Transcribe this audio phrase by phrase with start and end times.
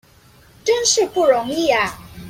[0.63, 1.99] 真是不容易啊！